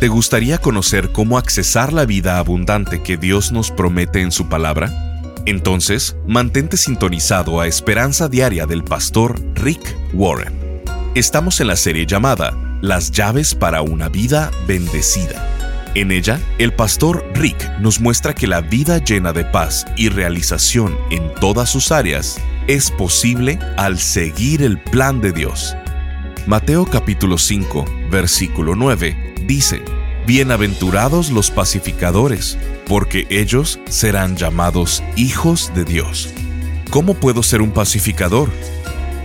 [0.00, 4.90] ¿Te gustaría conocer cómo accesar la vida abundante que Dios nos promete en su palabra?
[5.44, 10.54] Entonces, mantente sintonizado a Esperanza Diaria del pastor Rick Warren.
[11.14, 15.46] Estamos en la serie llamada Las llaves para una vida bendecida.
[15.94, 20.96] En ella, el pastor Rick nos muestra que la vida llena de paz y realización
[21.10, 25.76] en todas sus áreas es posible al seguir el plan de Dios.
[26.46, 29.82] Mateo capítulo 5, versículo 9 dice,
[30.28, 36.32] Bienaventurados los pacificadores, porque ellos serán llamados hijos de Dios.
[36.90, 38.48] ¿Cómo puedo ser un pacificador?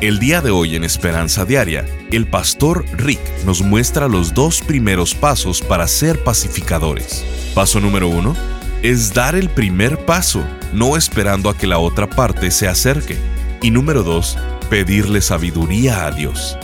[0.02, 5.14] El día de hoy en Esperanza Diaria, el pastor Rick nos muestra los dos primeros
[5.14, 7.24] pasos para ser pacificadores.
[7.54, 8.36] Paso número uno
[8.82, 13.16] es dar el primer paso, no esperando a que la otra parte se acerque.
[13.62, 14.40] Y número dos,
[14.72, 16.58] pedirle sabiduría a Dios.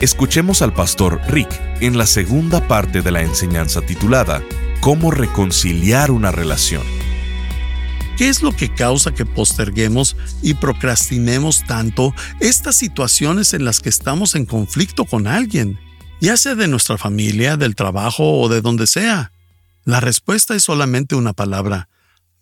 [0.00, 1.48] Escuchemos al pastor Rick
[1.80, 4.42] en la segunda parte de la enseñanza titulada
[4.80, 6.82] Cómo reconciliar una relación.
[8.18, 13.88] ¿Qué es lo que causa que posterguemos y procrastinemos tanto estas situaciones en las que
[13.88, 15.78] estamos en conflicto con alguien,
[16.20, 19.32] ya sea de nuestra familia, del trabajo o de donde sea?
[19.84, 21.88] La respuesta es solamente una palabra,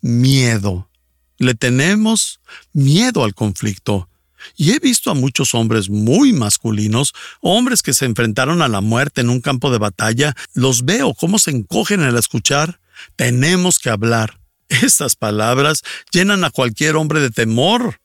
[0.01, 0.89] miedo.
[1.37, 2.39] Le tenemos
[2.73, 4.09] miedo al conflicto
[4.55, 9.21] y he visto a muchos hombres muy masculinos, hombres que se enfrentaron a la muerte
[9.21, 12.79] en un campo de batalla, los veo cómo se encogen al escuchar.
[13.15, 14.39] Tenemos que hablar.
[14.69, 17.99] Estas palabras llenan a cualquier hombre de temor,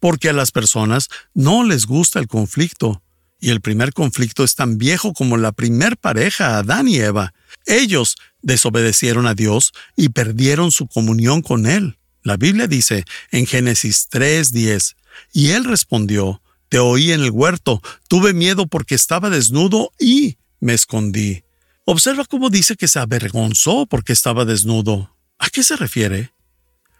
[0.00, 3.02] porque a las personas no les gusta el conflicto.
[3.40, 7.34] Y el primer conflicto es tan viejo como la primer pareja, Adán y Eva.
[7.66, 11.98] Ellos desobedecieron a Dios y perdieron su comunión con Él.
[12.22, 14.94] La Biblia dice en Génesis 3:10,
[15.32, 20.74] y él respondió, Te oí en el huerto, tuve miedo porque estaba desnudo y me
[20.74, 21.44] escondí.
[21.84, 25.16] Observa cómo dice que se avergonzó porque estaba desnudo.
[25.38, 26.32] ¿A qué se refiere?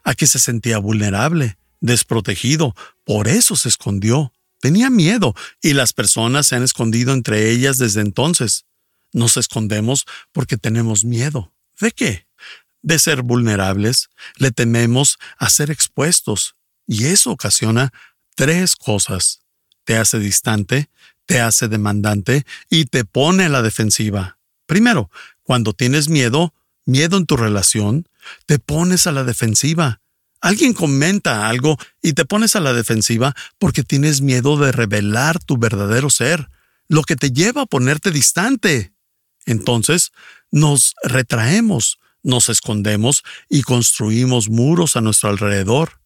[0.02, 4.32] A que se sentía vulnerable, desprotegido, por eso se escondió.
[4.60, 8.64] Tenía miedo y las personas se han escondido entre ellas desde entonces.
[9.12, 11.52] Nos escondemos porque tenemos miedo.
[11.80, 12.26] ¿De qué?
[12.82, 17.92] De ser vulnerables, le tememos a ser expuestos y eso ocasiona
[18.34, 19.40] tres cosas.
[19.84, 20.90] Te hace distante,
[21.26, 24.38] te hace demandante y te pone a la defensiva.
[24.66, 25.10] Primero,
[25.42, 26.54] cuando tienes miedo,
[26.84, 28.08] miedo en tu relación,
[28.46, 30.00] te pones a la defensiva.
[30.40, 35.56] Alguien comenta algo y te pones a la defensiva porque tienes miedo de revelar tu
[35.56, 36.48] verdadero ser,
[36.88, 38.92] lo que te lleva a ponerte distante.
[39.46, 40.12] Entonces,
[40.50, 46.01] nos retraemos, nos escondemos y construimos muros a nuestro alrededor.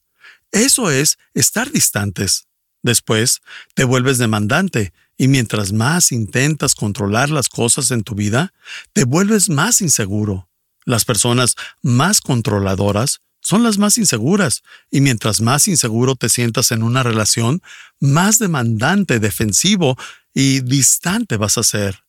[0.57, 2.47] Eso es estar distantes.
[2.83, 3.43] Después,
[3.75, 8.55] te vuelves demandante y mientras más intentas controlar las cosas en tu vida,
[8.93, 10.49] te vuelves más inseguro.
[10.87, 16.83] Las personas más controladoras son las más inseguras, y mientras más inseguro te sientas en
[16.83, 17.63] una relación,
[18.01, 19.97] más demandante, defensivo
[20.33, 22.03] y distante vas a ser,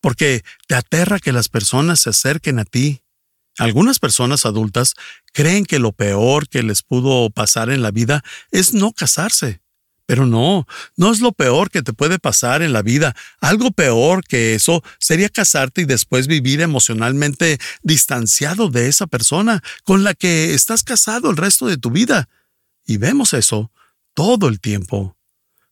[0.00, 3.01] porque te aterra que las personas se acerquen a ti.
[3.62, 4.94] Algunas personas adultas
[5.32, 9.62] creen que lo peor que les pudo pasar en la vida es no casarse.
[10.04, 13.14] Pero no, no es lo peor que te puede pasar en la vida.
[13.40, 20.02] Algo peor que eso sería casarte y después vivir emocionalmente distanciado de esa persona con
[20.02, 22.28] la que estás casado el resto de tu vida.
[22.84, 23.70] Y vemos eso
[24.12, 25.16] todo el tiempo.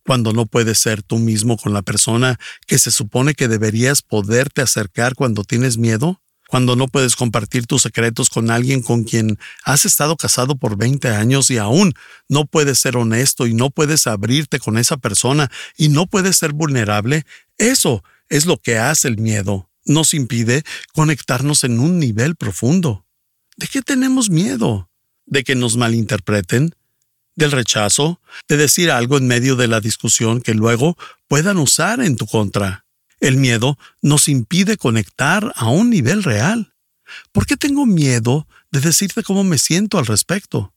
[0.07, 4.63] Cuando no puedes ser tú mismo con la persona que se supone que deberías poderte
[4.63, 9.85] acercar cuando tienes miedo, cuando no puedes compartir tus secretos con alguien con quien has
[9.85, 11.95] estado casado por 20 años y aún
[12.29, 16.53] no puedes ser honesto y no puedes abrirte con esa persona y no puedes ser
[16.53, 17.25] vulnerable,
[17.57, 19.71] eso es lo que hace el miedo.
[19.85, 23.07] Nos impide conectarnos en un nivel profundo.
[23.57, 24.91] ¿De qué tenemos miedo?
[25.27, 26.75] ¿De que nos malinterpreten?
[27.37, 28.21] ¿Del rechazo?
[28.49, 32.87] ¿De decir algo en medio de la discusión que luego puedan usar en tu contra?
[33.21, 36.75] El miedo nos impide conectar a un nivel real.
[37.33, 40.75] ¿Por qué tengo miedo de decirte cómo me siento al respecto?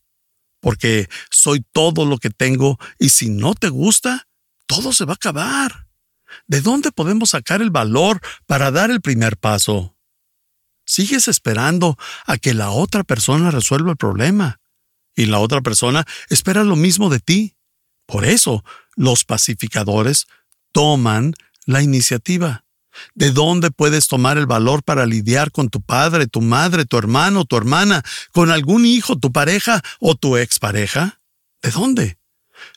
[0.59, 4.27] Porque soy todo lo que tengo y si no te gusta,
[4.65, 5.87] todo se va a acabar.
[6.47, 9.95] ¿De dónde podemos sacar el valor para dar el primer paso?
[10.85, 14.59] Sigues esperando a que la otra persona resuelva el problema
[15.15, 17.55] y la otra persona espera lo mismo de ti.
[18.05, 18.65] Por eso,
[18.95, 20.27] los pacificadores
[20.71, 21.33] toman
[21.65, 22.65] la iniciativa.
[23.15, 27.45] ¿De dónde puedes tomar el valor para lidiar con tu padre, tu madre, tu hermano,
[27.45, 31.19] tu hermana, con algún hijo, tu pareja o tu expareja?
[31.61, 32.17] ¿De dónde?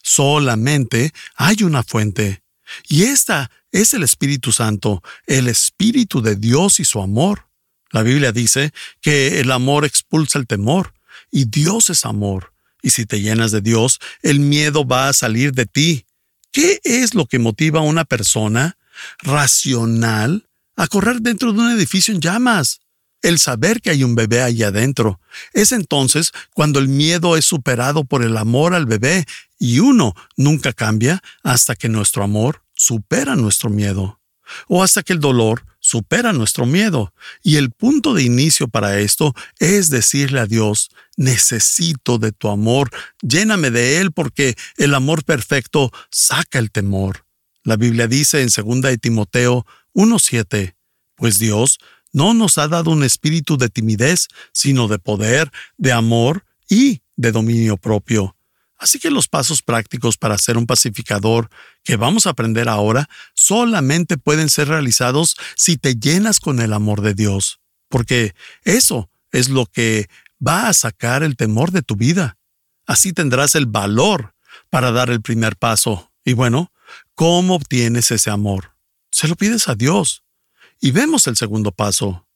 [0.02, 2.42] Solamente hay una fuente.
[2.88, 7.48] Y esta es el Espíritu Santo, el Espíritu de Dios y su amor.
[7.90, 10.94] La Biblia dice que el amor expulsa el temor
[11.30, 12.52] y Dios es amor.
[12.82, 16.06] Y si te llenas de Dios, el miedo va a salir de ti.
[16.52, 18.75] ¿Qué es lo que motiva a una persona
[19.18, 22.80] racional a correr dentro de un edificio en llamas?
[23.22, 25.20] El saber que hay un bebé ahí adentro.
[25.52, 29.24] Es entonces cuando el miedo es superado por el amor al bebé
[29.58, 34.20] y uno nunca cambia hasta que nuestro amor supera nuestro miedo
[34.68, 37.12] o hasta que el dolor supera nuestro miedo.
[37.42, 42.90] Y el punto de inicio para esto es decirle a Dios, necesito de tu amor,
[43.22, 47.25] lléname de él porque el amor perfecto saca el temor.
[47.66, 50.76] La Biblia dice en 2 de Timoteo 1.7,
[51.16, 51.80] pues Dios
[52.12, 57.32] no nos ha dado un espíritu de timidez, sino de poder, de amor y de
[57.32, 58.36] dominio propio.
[58.78, 61.50] Así que los pasos prácticos para ser un pacificador
[61.82, 67.00] que vamos a aprender ahora solamente pueden ser realizados si te llenas con el amor
[67.00, 67.58] de Dios,
[67.88, 70.08] porque eso es lo que
[70.46, 72.38] va a sacar el temor de tu vida.
[72.86, 74.36] Así tendrás el valor
[74.70, 76.12] para dar el primer paso.
[76.24, 76.70] Y bueno,
[77.14, 78.72] ¿cómo obtienes ese amor?
[79.10, 80.22] Se lo pides a Dios.
[80.80, 82.26] Y vemos el segundo paso.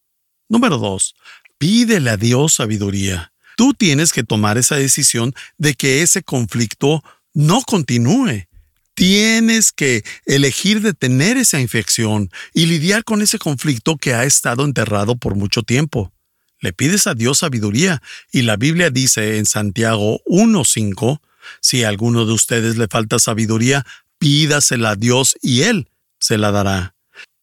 [0.48, 1.14] Número dos,
[1.58, 3.32] pídele a Dios sabiduría.
[3.56, 7.04] Tú tienes que tomar esa decisión de que ese conflicto
[7.34, 8.46] no continúe.
[8.94, 15.16] Tienes que elegir detener esa infección y lidiar con ese conflicto que ha estado enterrado
[15.16, 16.12] por mucho tiempo.
[16.60, 21.20] Le pides a Dios sabiduría y la Biblia dice en Santiago 1.5,
[21.60, 23.86] si a alguno de ustedes le falta sabiduría,
[24.20, 25.90] pídasela a Dios y Él
[26.20, 26.94] se la dará.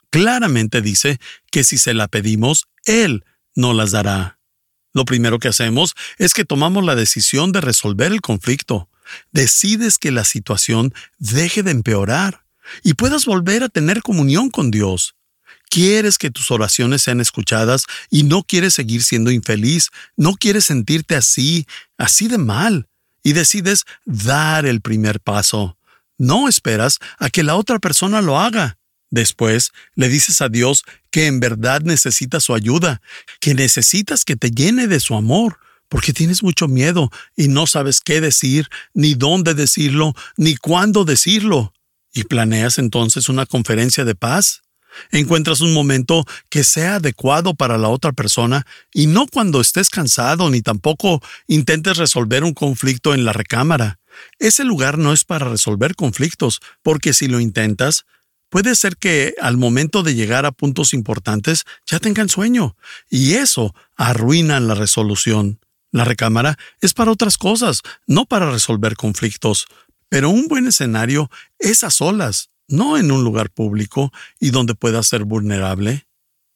[0.09, 1.19] Claramente dice
[1.51, 3.25] que si se la pedimos, Él
[3.56, 4.39] no las dará.
[4.94, 8.89] Lo primero que hacemos es que tomamos la decisión de resolver el conflicto.
[9.31, 12.45] Decides que la situación deje de empeorar
[12.83, 15.15] y puedas volver a tener comunión con Dios.
[15.69, 21.15] Quieres que tus oraciones sean escuchadas y no quieres seguir siendo infeliz, no quieres sentirte
[21.15, 22.88] así, así de mal,
[23.24, 25.76] y decides dar el primer paso.
[26.17, 28.77] No esperas a que la otra persona lo haga.
[29.09, 33.01] Después le dices a Dios que en verdad necesitas su ayuda,
[33.39, 35.59] que necesitas que te llene de su amor,
[35.89, 41.73] porque tienes mucho miedo y no sabes qué decir, ni dónde decirlo, ni cuándo decirlo.
[42.13, 44.63] Y planeas entonces una conferencia de paz.
[45.11, 50.49] Encuentras un momento que sea adecuado para la otra persona y no cuando estés cansado
[50.49, 53.99] ni tampoco intentes resolver un conflicto en la recámara.
[54.39, 58.05] Ese lugar no es para resolver conflictos, porque si lo intentas,
[58.49, 62.77] Puede ser que al momento de llegar a puntos importantes ya tengan sueño,
[63.09, 65.59] y eso arruina la resolución.
[65.91, 69.67] La recámara es para otras cosas, no para resolver conflictos.
[70.09, 71.29] Pero un buen escenario
[71.59, 76.07] es a solas, no en un lugar público y donde puedas ser vulnerable.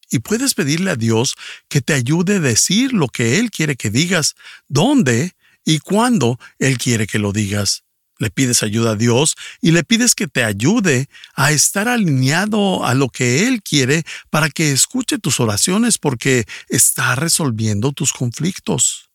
[0.10, 1.36] Y puedes pedirle a Dios
[1.70, 4.36] que te ayude a decir lo que Él quiere que digas,
[4.68, 5.36] dónde
[5.66, 7.84] y cuándo Él quiere que lo digas
[8.22, 12.94] le pides ayuda a Dios y le pides que te ayude a estar alineado a
[12.94, 19.10] lo que Él quiere para que escuche tus oraciones porque está resolviendo tus conflictos.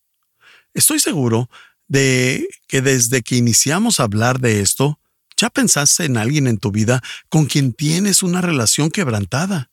[0.74, 1.48] Estoy seguro
[1.86, 4.98] de que desde que iniciamos a hablar de esto,
[5.36, 9.70] ya pensaste en alguien en tu vida con quien tienes una relación quebrantada.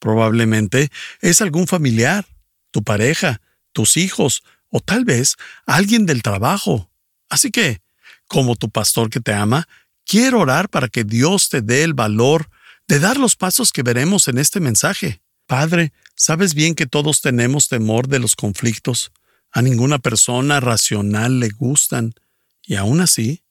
[0.00, 0.90] Probablemente
[1.20, 2.26] es algún familiar,
[2.72, 3.40] tu pareja,
[3.72, 4.42] tus hijos
[4.76, 6.90] o tal vez alguien del trabajo.
[7.28, 7.80] Así que,
[8.26, 9.68] como tu pastor que te ama,
[10.04, 12.50] quiero orar para que Dios te dé el valor
[12.88, 15.22] de dar los pasos que veremos en este mensaje.
[15.46, 19.12] Padre, sabes bien que todos tenemos temor de los conflictos.
[19.52, 22.12] A ninguna persona racional le gustan.
[22.60, 23.44] Y aún así,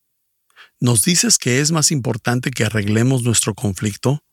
[0.81, 4.25] ¿nos dices que es más importante que arreglemos nuestro conflicto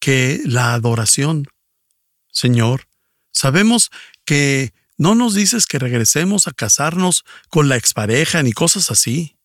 [0.00, 1.46] que la adoración?
[2.32, 2.88] Señor,
[3.30, 3.92] sabemos
[4.24, 9.36] que no nos dices que regresemos a casarnos con la expareja ni cosas así.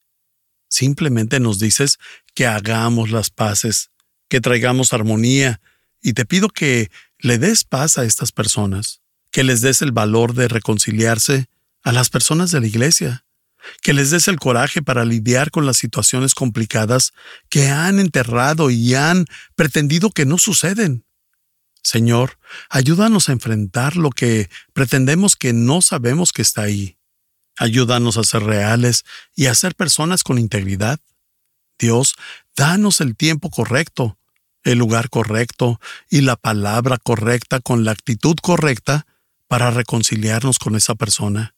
[0.70, 1.98] Simplemente nos dices
[2.36, 3.90] que hagamos las paces,
[4.30, 5.60] que traigamos armonía,
[6.00, 10.36] y te pido que le des paz a estas personas, que les des el valor
[10.36, 11.48] de reconciliarse
[11.82, 13.26] a las personas de la iglesia,
[13.82, 17.14] que les des el coraje para lidiar con las situaciones complicadas
[17.50, 21.07] que han enterrado y han pretendido que no suceden.
[21.88, 22.38] Señor,
[22.70, 26.98] ayúdanos a enfrentar lo que pretendemos que no sabemos que está ahí.
[27.56, 29.06] Ayúdanos a ser reales
[29.38, 31.00] y a ser personas con integridad.
[31.80, 32.16] Dios,
[32.58, 34.20] danos el tiempo correcto,
[34.64, 35.80] el lugar correcto
[36.10, 39.08] y la palabra correcta con la actitud correcta
[39.48, 41.56] para reconciliarnos con esa persona.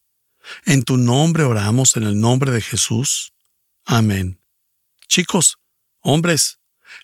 [0.64, 3.34] En tu nombre oramos en el nombre de Jesús.
[3.84, 4.40] Amén.
[5.08, 5.58] Chicos,
[6.02, 6.60] hombres,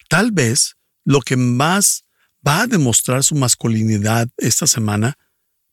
[0.10, 2.05] tal vez lo que más
[2.46, 5.18] va a demostrar su masculinidad esta semana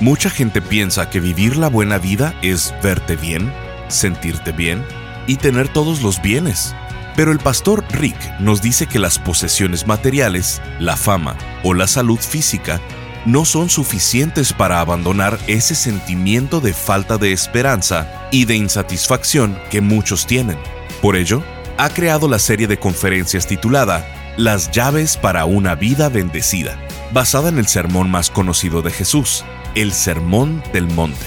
[0.00, 3.52] Mucha gente piensa que vivir la buena vida es verte bien,
[3.88, 4.84] sentirte bien
[5.26, 6.72] y tener todos los bienes.
[7.16, 12.20] Pero el pastor Rick nos dice que las posesiones materiales, la fama o la salud
[12.20, 12.80] física
[13.26, 19.80] no son suficientes para abandonar ese sentimiento de falta de esperanza y de insatisfacción que
[19.80, 20.58] muchos tienen.
[21.02, 21.42] Por ello,
[21.76, 26.78] ha creado la serie de conferencias titulada Las llaves para una vida bendecida,
[27.12, 31.26] basada en el sermón más conocido de Jesús, el Sermón del Monte.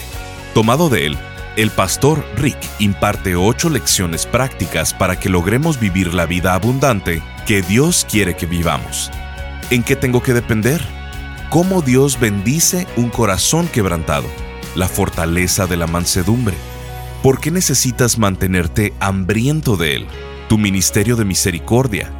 [0.53, 1.17] Tomado de él,
[1.55, 7.61] el pastor Rick imparte ocho lecciones prácticas para que logremos vivir la vida abundante que
[7.61, 9.11] Dios quiere que vivamos.
[9.69, 10.81] ¿En qué tengo que depender?
[11.53, 14.25] cómo Dios bendice un corazón quebrantado,
[14.73, 16.55] la fortaleza de la mansedumbre.
[17.21, 20.07] ¿Por qué necesitas mantenerte hambriento de Él?
[20.49, 22.11] Tu ministerio de misericordia.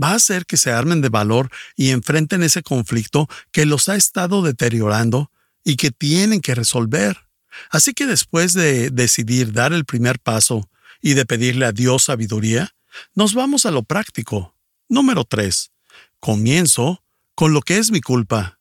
[0.00, 3.96] va a ser que se armen de valor y enfrenten ese conflicto que los ha
[3.96, 5.32] estado deteriorando
[5.66, 7.26] y que tienen que resolver.
[7.70, 10.70] Así que después de decidir dar el primer paso
[11.02, 12.72] y de pedirle a Dios sabiduría,
[13.14, 14.54] nos vamos a lo práctico.
[14.88, 15.72] Número 3.
[16.20, 17.02] Comienzo
[17.34, 18.60] con lo que es mi culpa.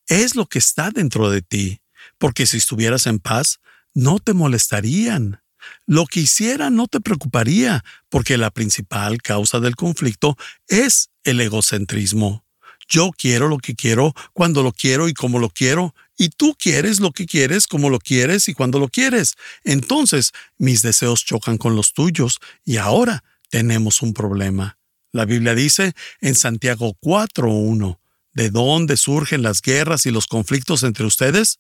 [0.06, 1.80] es lo que está dentro de ti,
[2.18, 3.59] porque si estuvieras en paz,
[3.95, 5.42] no te molestarían.
[5.87, 10.37] Lo que hicieran no te preocuparía, porque la principal causa del conflicto
[10.68, 12.46] es el egocentrismo.
[12.88, 17.00] Yo quiero lo que quiero, cuando lo quiero y como lo quiero, y tú quieres
[17.00, 19.35] lo que quieres, como lo quieres y cuando lo quieres.
[19.64, 24.78] Entonces, mis deseos chocan con los tuyos y ahora tenemos un problema.
[25.12, 27.99] La Biblia dice en Santiago 4.1,
[28.33, 31.59] ¿de dónde surgen las guerras y los conflictos entre ustedes?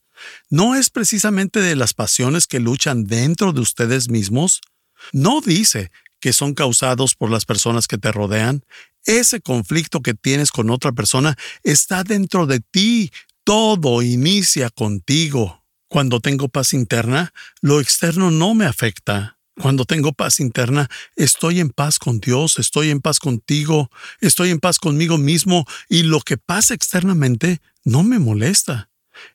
[0.50, 4.60] ¿No es precisamente de las pasiones que luchan dentro de ustedes mismos?
[5.12, 5.90] No dice
[6.20, 8.64] que son causados por las personas que te rodean.
[9.06, 13.12] Ese conflicto que tienes con otra persona está dentro de ti.
[13.44, 15.64] Todo inicia contigo.
[15.88, 19.38] Cuando tengo paz interna, lo externo no me afecta.
[19.58, 24.58] Cuando tengo paz interna, estoy en paz con Dios, estoy en paz contigo, estoy en
[24.58, 28.90] paz conmigo mismo y lo que pasa externamente no me molesta.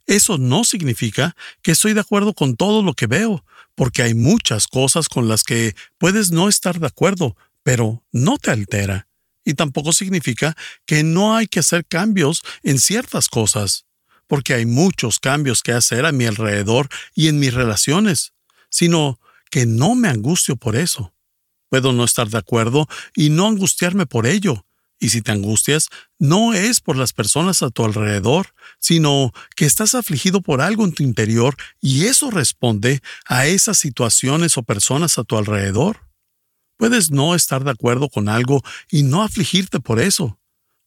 [0.06, 4.68] Eso no significa que estoy de acuerdo con todo lo que veo, porque hay muchas
[4.68, 9.08] cosas con las que puedes no estar de acuerdo, pero no te altera.
[9.44, 10.56] Y tampoco significa
[10.86, 13.86] que no hay que hacer cambios en ciertas cosas,
[14.28, 18.34] porque hay muchos cambios que hacer a mi alrededor y en mis relaciones,
[18.70, 19.20] sino
[19.50, 21.14] que no me angustio por eso.
[21.70, 24.66] Puedo no estar de acuerdo y no angustiarme por ello,
[25.02, 25.90] y si te angustias,
[26.20, 30.94] no es por las personas a tu alrededor, sino que estás afligido por algo en
[30.94, 36.11] tu interior y eso responde a esas situaciones o personas a tu alrededor.
[36.82, 40.40] Puedes no estar de acuerdo con algo y no afligirte por eso.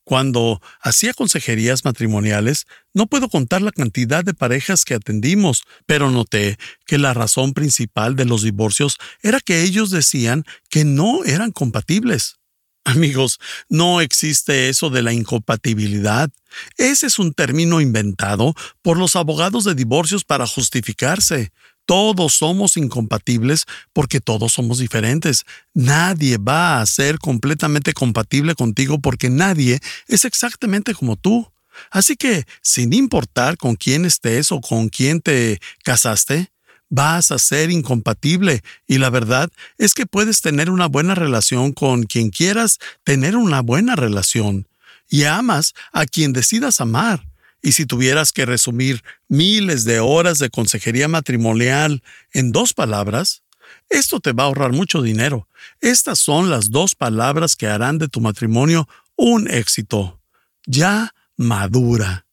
[0.02, 6.58] Cuando hacía consejerías matrimoniales, no puedo contar la cantidad de parejas que atendimos, pero noté
[6.84, 12.38] que la razón principal de los divorcios era que ellos decían que no eran compatibles.
[12.84, 16.28] Amigos, no existe eso de la incompatibilidad.
[16.76, 18.52] Ese es un término inventado
[18.82, 21.52] por los abogados de divorcios para justificarse.
[21.86, 25.44] Todos somos incompatibles porque todos somos diferentes.
[25.74, 31.50] Nadie va a ser completamente compatible contigo porque nadie es exactamente como tú.
[31.90, 36.50] Así que, sin importar con quién estés o con quién te casaste,
[36.88, 42.04] vas a ser incompatible y la verdad es que puedes tener una buena relación con
[42.04, 44.68] quien quieras tener una buena relación
[45.08, 47.26] y amas a quien decidas amar.
[47.64, 52.02] Y si tuvieras que resumir miles de horas de consejería matrimonial
[52.34, 53.42] en dos palabras,
[53.88, 55.48] esto te va a ahorrar mucho dinero.
[55.80, 60.20] Estas son las dos palabras que harán de tu matrimonio un éxito.
[60.66, 62.26] Ya madura.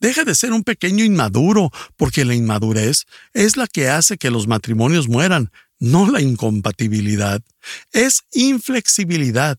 [0.00, 4.48] Deja de ser un pequeño inmaduro, porque la inmadurez es la que hace que los
[4.48, 7.42] matrimonios mueran, no la incompatibilidad.
[7.92, 9.56] Es inflexibilidad.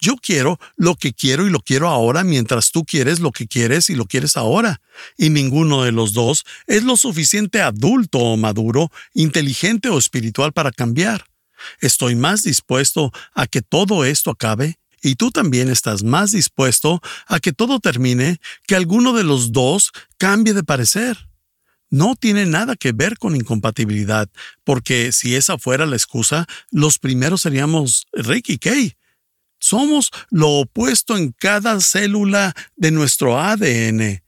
[0.00, 3.90] Yo quiero lo que quiero y lo quiero ahora mientras tú quieres lo que quieres
[3.90, 4.80] y lo quieres ahora.
[5.16, 10.72] Y ninguno de los dos es lo suficiente adulto o maduro, inteligente o espiritual para
[10.72, 11.24] cambiar.
[11.80, 17.40] Estoy más dispuesto a que todo esto acabe y tú también estás más dispuesto a
[17.40, 21.28] que todo termine que alguno de los dos cambie de parecer.
[21.90, 24.28] No tiene nada que ver con incompatibilidad,
[24.64, 28.97] porque si esa fuera la excusa, los primeros seríamos Rick y Kay.
[29.58, 34.22] Somos lo opuesto en cada célula de nuestro ADN.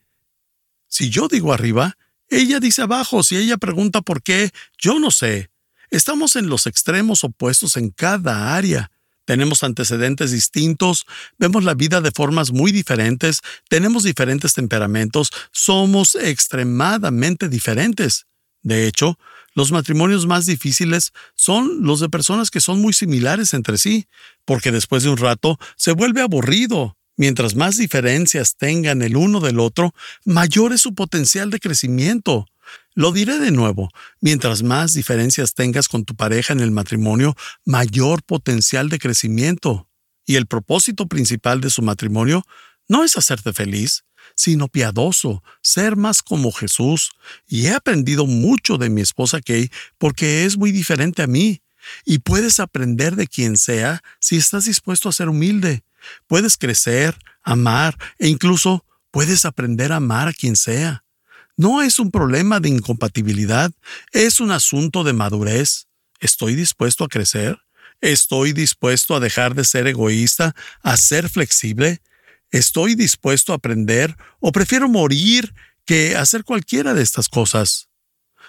[0.88, 1.96] Si yo digo arriba,
[2.28, 3.22] ella dice abajo.
[3.22, 5.50] Si ella pregunta por qué, yo no sé.
[5.90, 8.90] Estamos en los extremos opuestos en cada área
[9.30, 11.06] tenemos antecedentes distintos,
[11.38, 18.26] vemos la vida de formas muy diferentes, tenemos diferentes temperamentos, somos extremadamente diferentes.
[18.62, 19.20] De hecho,
[19.54, 24.06] los matrimonios más difíciles son los de personas que son muy similares entre sí,
[24.44, 26.96] porque después de un rato se vuelve aburrido.
[27.16, 29.92] Mientras más diferencias tengan el uno del otro,
[30.24, 32.46] mayor es su potencial de crecimiento.
[32.94, 38.22] Lo diré de nuevo, mientras más diferencias tengas con tu pareja en el matrimonio, mayor
[38.22, 39.88] potencial de crecimiento.
[40.24, 42.44] Y el propósito principal de su matrimonio
[42.88, 44.04] no es hacerte feliz,
[44.40, 47.11] sino piadoso, ser más como Jesús.
[47.46, 51.61] Y he aprendido mucho de mi esposa Kay porque es muy diferente a mí.
[52.07, 55.83] Y puedes aprender de quien sea si estás dispuesto a ser humilde.
[56.26, 61.05] Puedes crecer, amar e incluso puedes aprender a amar a quien sea.
[61.59, 63.70] No es un problema de incompatibilidad,
[64.12, 65.87] es un asunto de madurez.
[66.18, 67.59] ¿Estoy dispuesto a crecer?
[68.00, 72.00] ¿Estoy dispuesto a dejar de ser egoísta, a ser flexible?
[72.50, 77.88] ¿Estoy dispuesto a aprender o prefiero morir que hacer cualquiera de estas cosas?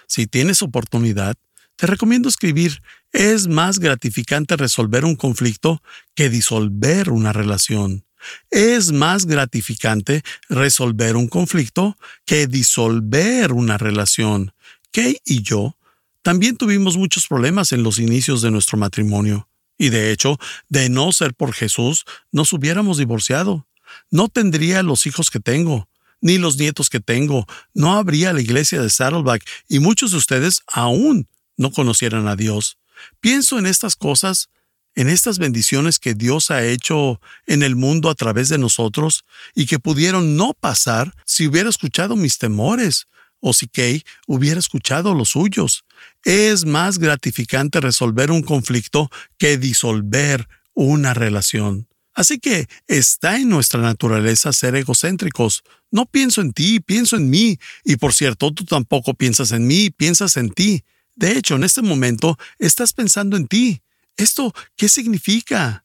[0.06, 1.36] Si tienes oportunidad,
[1.76, 5.82] te recomiendo escribir es más gratificante resolver un conflicto
[6.14, 8.04] que disolver una relación.
[8.50, 14.54] Es más gratificante resolver un conflicto que disolver una relación.
[14.92, 15.76] Kay y yo
[16.22, 19.48] también tuvimos muchos problemas en los inicios de nuestro matrimonio.
[19.76, 20.38] Y de hecho,
[20.68, 23.66] de no ser por Jesús, nos hubiéramos divorciado.
[24.10, 25.88] No tendría los hijos que tengo,
[26.20, 27.46] ni los nietos que tengo.
[27.74, 32.78] No habría la iglesia de Saddleback y muchos de ustedes aún no conocieran a Dios.
[33.20, 34.48] Pienso en estas cosas
[34.94, 39.24] en estas bendiciones que Dios ha hecho en el mundo a través de nosotros
[39.54, 43.06] y que pudieron no pasar si hubiera escuchado mis temores
[43.40, 45.84] o si Kay hubiera escuchado los suyos.
[46.24, 51.88] Es más gratificante resolver un conflicto que disolver una relación.
[52.14, 55.62] Así que está en nuestra naturaleza ser egocéntricos.
[55.90, 57.58] No pienso en ti, pienso en mí.
[57.84, 60.84] Y por cierto, tú tampoco piensas en mí, piensas en ti.
[61.14, 63.82] De hecho, en este momento estás pensando en ti.
[64.16, 65.84] ¿Esto qué significa?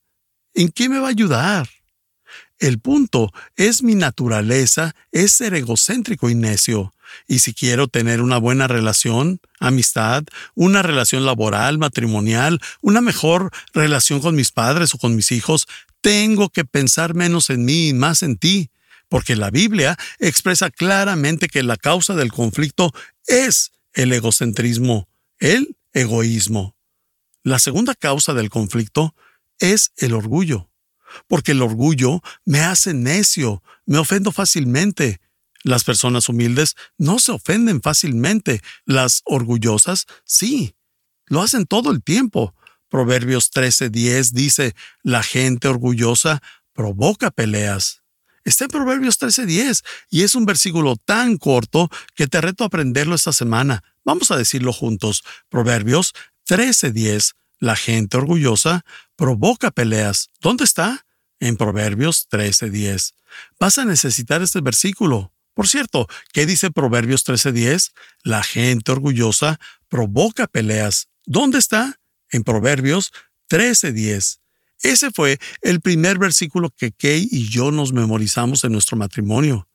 [0.53, 1.69] ¿En qué me va a ayudar?
[2.59, 6.93] El punto es mi naturaleza es ser egocéntrico y necio.
[7.27, 10.23] Y si quiero tener una buena relación, amistad,
[10.55, 15.67] una relación laboral, matrimonial, una mejor relación con mis padres o con mis hijos,
[16.01, 18.71] tengo que pensar menos en mí y más en ti,
[19.09, 22.93] porque la Biblia expresa claramente que la causa del conflicto
[23.25, 25.07] es el egocentrismo,
[25.39, 26.75] el egoísmo.
[27.43, 29.15] La segunda causa del conflicto
[29.59, 30.69] es el orgullo,
[31.27, 35.19] porque el orgullo me hace necio, me ofendo fácilmente.
[35.63, 40.75] Las personas humildes no se ofenden fácilmente, las orgullosas sí,
[41.25, 42.53] lo hacen todo el tiempo.
[42.89, 46.41] Proverbios 13:10 dice, la gente orgullosa
[46.73, 48.01] provoca peleas.
[48.43, 53.15] Está en Proverbios 13:10 y es un versículo tan corto que te reto a aprenderlo
[53.15, 53.83] esta semana.
[54.05, 55.23] Vamos a decirlo juntos.
[55.49, 56.13] Proverbios
[56.45, 57.35] 13:10.
[57.59, 60.29] La gente orgullosa provoca peleas.
[60.39, 61.05] ¿Dónde está?
[61.39, 63.15] En Proverbios 13:10.
[63.59, 65.33] Vas a necesitar este versículo.
[65.53, 67.91] Por cierto, ¿qué dice Proverbios 13:10?
[68.23, 71.09] La gente orgullosa provoca peleas.
[71.25, 71.99] ¿Dónde está?
[72.31, 73.11] En Proverbios
[73.49, 74.39] 13:10.
[74.83, 79.67] Ese fue el primer versículo que Kay y yo nos memorizamos en nuestro matrimonio.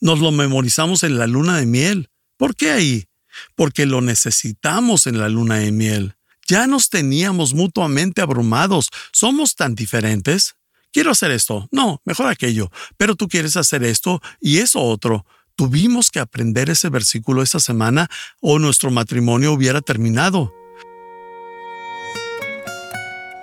[0.00, 2.10] Nos lo memorizamos en la luna de miel.
[2.36, 3.10] ¿Por qué ahí?
[3.54, 6.16] porque lo necesitamos en la luna de miel.
[6.46, 8.90] Ya nos teníamos mutuamente abrumados.
[9.12, 10.56] ¿Somos tan diferentes?
[10.92, 11.68] Quiero hacer esto.
[11.70, 12.70] No, mejor aquello.
[12.96, 15.24] Pero tú quieres hacer esto y eso otro.
[15.54, 18.08] Tuvimos que aprender ese versículo esta semana
[18.40, 20.52] o nuestro matrimonio hubiera terminado.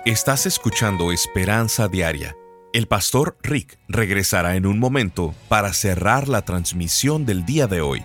[0.08, 2.34] Estás escuchando Esperanza Diaria.
[2.72, 8.02] El pastor Rick regresará en un momento para cerrar la transmisión del día de hoy.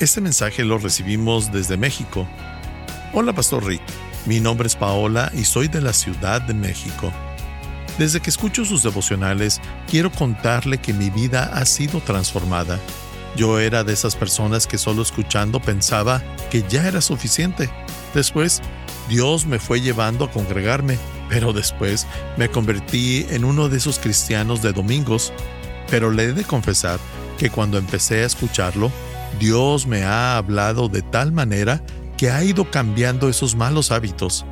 [0.00, 2.26] Este mensaje lo recibimos desde México.
[3.12, 3.82] Hola, Pastor Rick.
[4.24, 7.12] Mi nombre es Paola y soy de la Ciudad de México.
[7.98, 12.80] Desde que escucho sus devocionales, quiero contarle que mi vida ha sido transformada.
[13.36, 17.68] Yo era de esas personas que solo escuchando pensaba que ya era suficiente.
[18.14, 18.62] Después,
[19.08, 24.62] Dios me fue llevando a congregarme, pero después me convertí en uno de esos cristianos
[24.62, 25.32] de domingos.
[25.90, 26.98] Pero le he de confesar
[27.38, 28.90] que cuando empecé a escucharlo,
[29.38, 31.82] Dios me ha hablado de tal manera
[32.16, 34.44] que ha ido cambiando esos malos hábitos.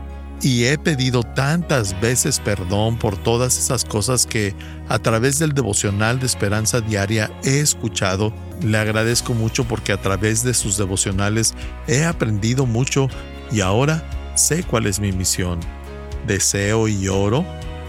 [0.42, 4.54] Y he pedido tantas veces perdón por todas esas cosas que
[4.88, 8.32] a través del devocional de esperanza diaria he escuchado.
[8.62, 11.54] Le agradezco mucho porque a través de sus devocionales
[11.88, 13.08] he aprendido mucho
[13.50, 14.04] y ahora
[14.36, 15.60] sé cuál es mi misión.
[16.26, 17.44] Deseo y oro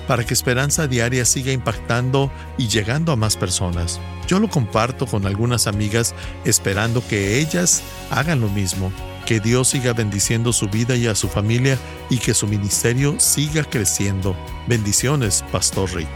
[0.07, 3.99] para que Esperanza Diaria siga impactando y llegando a más personas.
[4.27, 8.91] Yo lo comparto con algunas amigas esperando que ellas hagan lo mismo,
[9.25, 11.77] que Dios siga bendiciendo su vida y a su familia
[12.09, 14.35] y que su ministerio siga creciendo.
[14.67, 16.07] Bendiciones, Pastor Rick.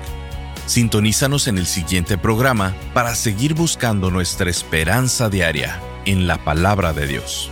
[0.65, 7.07] Sintonízanos en el siguiente programa para seguir buscando nuestra esperanza diaria en la palabra de
[7.07, 7.51] Dios.